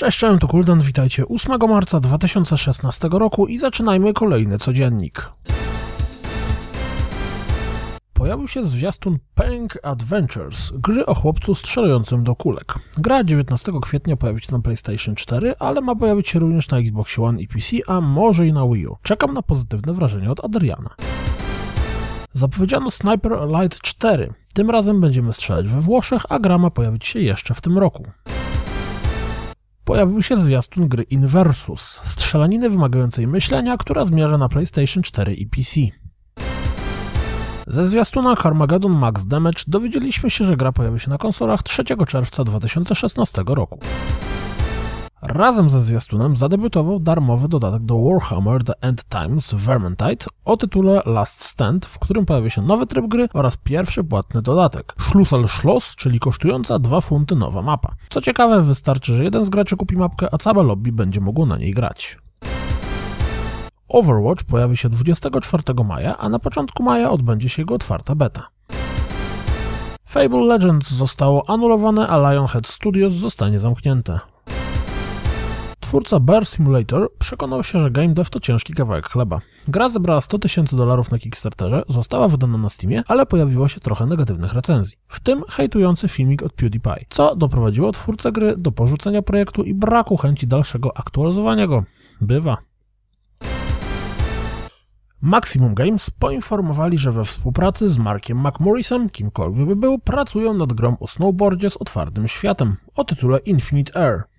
Cześć, 0.00 0.18
cześć, 0.18 0.40
to 0.40 0.48
Kuldan, 0.48 0.80
witajcie 0.80 1.28
8 1.28 1.58
marca 1.68 2.00
2016 2.00 3.08
roku 3.12 3.46
i 3.46 3.58
zaczynajmy 3.58 4.12
kolejny 4.12 4.58
codziennik. 4.58 5.30
Pojawił 8.12 8.48
się 8.48 8.64
zwiastun 8.64 9.18
Peng 9.34 9.78
Adventures, 9.82 10.72
gry 10.74 11.06
o 11.06 11.14
chłopcu 11.14 11.54
strzelającym 11.54 12.24
do 12.24 12.36
kulek. 12.36 12.74
Gra 12.98 13.24
19 13.24 13.72
kwietnia 13.82 14.16
pojawi 14.16 14.40
się 14.40 14.52
na 14.52 14.60
PlayStation 14.60 15.14
4, 15.14 15.54
ale 15.58 15.80
ma 15.80 15.96
pojawić 15.96 16.28
się 16.28 16.38
również 16.38 16.68
na 16.68 16.78
Xbox 16.78 17.18
One 17.18 17.40
i 17.40 17.48
PC, 17.48 17.76
a 17.86 18.00
może 18.00 18.46
i 18.46 18.52
na 18.52 18.66
Wii 18.66 18.86
U. 18.86 18.96
Czekam 19.02 19.34
na 19.34 19.42
pozytywne 19.42 19.92
wrażenie 19.92 20.30
od 20.30 20.44
Adriana. 20.44 20.90
Zapowiedziano 22.32 22.90
Sniper 22.90 23.32
Elite 23.32 23.76
4. 23.82 24.32
Tym 24.54 24.70
razem 24.70 25.00
będziemy 25.00 25.32
strzelać 25.32 25.68
we 25.68 25.80
Włoszech, 25.80 26.22
a 26.28 26.38
gra 26.38 26.58
ma 26.58 26.70
pojawić 26.70 27.06
się 27.06 27.20
jeszcze 27.20 27.54
w 27.54 27.60
tym 27.60 27.78
roku 27.78 28.06
pojawił 29.90 30.22
się 30.22 30.36
zwiastun 30.36 30.88
gry 30.88 31.02
Inversus, 31.02 32.00
strzelaniny 32.04 32.70
wymagającej 32.70 33.26
myślenia, 33.26 33.76
która 33.76 34.04
zmierza 34.04 34.38
na 34.38 34.48
PlayStation 34.48 35.02
4 35.02 35.34
i 35.34 35.46
PC. 35.46 35.80
Ze 37.66 37.84
zwiastuna 37.84 38.36
Carmageddon 38.42 38.92
Max 38.92 39.26
Damage 39.26 39.62
dowiedzieliśmy 39.66 40.30
się, 40.30 40.44
że 40.44 40.56
gra 40.56 40.72
pojawi 40.72 41.00
się 41.00 41.10
na 41.10 41.18
konsolach 41.18 41.62
3 41.62 41.84
czerwca 42.08 42.44
2016 42.44 43.42
roku. 43.46 43.78
Razem 45.34 45.70
ze 45.70 45.80
zwiastunem 45.80 46.36
zadebiutował 46.36 47.00
darmowy 47.00 47.48
dodatek 47.48 47.82
do 47.82 47.98
Warhammer 47.98 48.64
The 48.64 48.72
End 48.80 49.04
Times 49.08 49.54
Vermintide 49.54 50.24
o 50.44 50.56
tytule 50.56 51.02
Last 51.06 51.44
Stand, 51.44 51.86
w 51.86 51.98
którym 51.98 52.26
pojawia 52.26 52.50
się 52.50 52.62
nowy 52.62 52.86
tryb 52.86 53.06
gry 53.06 53.28
oraz 53.34 53.56
pierwszy 53.56 54.04
płatny 54.04 54.42
dodatek 54.42 54.94
Schlussel 54.98 55.48
Schloss, 55.48 55.96
czyli 55.96 56.20
kosztująca 56.20 56.78
2 56.78 57.00
funty 57.00 57.36
nowa 57.36 57.62
mapa. 57.62 57.94
Co 58.10 58.20
ciekawe, 58.20 58.62
wystarczy, 58.62 59.16
że 59.16 59.24
jeden 59.24 59.44
z 59.44 59.48
graczy 59.48 59.76
kupi 59.76 59.96
mapkę, 59.96 60.28
a 60.32 60.38
całe 60.38 60.62
lobby 60.62 60.92
będzie 60.92 61.20
mogło 61.20 61.46
na 61.46 61.56
niej 61.56 61.74
grać. 61.74 62.18
Overwatch 63.88 64.44
pojawi 64.44 64.76
się 64.76 64.88
24 64.88 65.62
maja, 65.84 66.18
a 66.18 66.28
na 66.28 66.38
początku 66.38 66.82
maja 66.82 67.10
odbędzie 67.10 67.48
się 67.48 67.62
jego 67.62 67.74
otwarta 67.74 68.14
beta. 68.14 68.48
Fable 70.08 70.40
Legends 70.40 70.90
zostało 70.90 71.50
anulowane, 71.50 72.08
a 72.08 72.32
Lionhead 72.32 72.66
Studios 72.66 73.12
zostanie 73.12 73.58
zamknięte. 73.58 74.20
Twórca 75.90 76.20
Bear 76.20 76.46
Simulator 76.46 77.12
przekonał 77.18 77.64
się, 77.64 77.80
że 77.80 77.90
game 77.90 78.08
dev 78.08 78.30
to 78.30 78.40
ciężki 78.40 78.74
kawałek 78.74 79.08
chleba. 79.08 79.40
Gra 79.68 79.88
zebrała 79.88 80.20
100 80.20 80.38
tysięcy 80.38 80.76
dolarów 80.76 81.10
na 81.10 81.18
Kickstarterze, 81.18 81.82
została 81.88 82.28
wydana 82.28 82.58
na 82.58 82.68
Steamie, 82.68 83.02
ale 83.08 83.26
pojawiło 83.26 83.68
się 83.68 83.80
trochę 83.80 84.06
negatywnych 84.06 84.52
recenzji. 84.52 84.98
W 85.08 85.20
tym 85.20 85.42
hejtujący 85.48 86.08
filmik 86.08 86.42
od 86.42 86.52
PewDiePie, 86.52 87.04
co 87.08 87.36
doprowadziło 87.36 87.92
twórcę 87.92 88.32
gry 88.32 88.54
do 88.56 88.72
porzucenia 88.72 89.22
projektu 89.22 89.62
i 89.62 89.74
braku 89.74 90.16
chęci 90.16 90.46
dalszego 90.46 90.98
aktualizowania 90.98 91.66
go. 91.66 91.84
Bywa. 92.20 92.56
Maximum 95.22 95.74
Games 95.74 96.10
poinformowali, 96.10 96.98
że 96.98 97.12
we 97.12 97.24
współpracy 97.24 97.88
z 97.88 97.98
Markiem 97.98 98.40
McMorrisem, 98.46 99.10
kimkolwiek 99.10 99.66
by 99.66 99.76
był, 99.76 99.98
pracują 99.98 100.54
nad 100.54 100.72
grą 100.72 100.96
o 101.00 101.06
snowboardzie 101.06 101.70
z 101.70 101.76
otwartym 101.76 102.28
światem 102.28 102.76
o 102.96 103.04
tytule 103.04 103.38
Infinite 103.38 104.00
Air. 104.00 104.30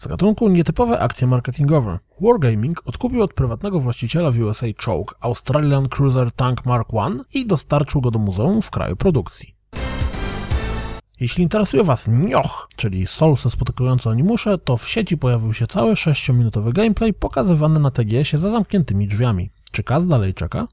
Z 0.00 0.06
gatunku 0.06 0.48
nietypowe 0.48 0.98
akcje 0.98 1.26
marketingowe. 1.26 1.98
Wargaming 2.20 2.82
odkupił 2.84 3.22
od 3.22 3.34
prywatnego 3.34 3.80
właściciela 3.80 4.30
w 4.30 4.38
USA 4.38 4.66
czołg 4.76 5.14
Australian 5.20 5.88
Cruiser 5.88 6.32
Tank 6.32 6.66
Mark 6.66 6.88
I 7.32 7.38
i 7.38 7.46
dostarczył 7.46 8.00
go 8.00 8.10
do 8.10 8.18
muzeum 8.18 8.62
w 8.62 8.70
kraju 8.70 8.96
produkcji. 8.96 9.54
Jeśli 11.20 11.42
interesuje 11.42 11.84
Was 11.84 12.08
nioch, 12.08 12.68
czyli 12.76 13.06
solsy 13.06 13.50
spotykające 13.50 14.10
animusze, 14.10 14.58
to 14.58 14.76
w 14.76 14.88
sieci 14.88 15.18
pojawił 15.18 15.54
się 15.54 15.66
cały 15.66 15.94
6-minutowy 15.94 16.72
gameplay 16.72 17.14
pokazywany 17.14 17.80
na 17.80 17.90
TGS-ie 17.90 18.38
za 18.38 18.50
zamkniętymi 18.50 19.08
drzwiami. 19.08 19.50
Czy 19.72 19.82
Kaz 19.82 20.06
dalej 20.06 20.34
czeka? 20.34 20.68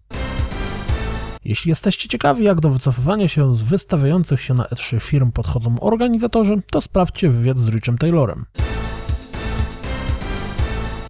Jeśli 1.46 1.70
jesteście 1.70 2.10
ciekawi, 2.10 2.44
jak 2.44 2.60
do 2.60 2.70
wycofywania 2.70 3.28
się 3.28 3.56
z 3.56 3.62
wystawiających 3.62 4.42
się 4.42 4.54
na 4.54 4.64
E3 4.64 5.02
firm 5.02 5.32
podchodzą 5.32 5.80
organizatorzy, 5.80 6.62
to 6.72 6.82
sprawdźcie 6.82 7.30
wywiad 7.30 7.58
z 7.58 7.70
Richem 7.70 7.98
Taylorem. 7.98 8.46